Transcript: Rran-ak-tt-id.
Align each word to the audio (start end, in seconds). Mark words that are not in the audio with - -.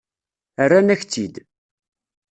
Rran-ak-tt-id. 0.65 1.35